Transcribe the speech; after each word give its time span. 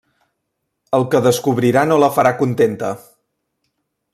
El 0.99 1.03
que 1.11 1.21
descobrirà 1.27 1.83
no 1.91 1.99
la 2.05 2.11
farà 2.17 2.33
contenta. 2.43 2.93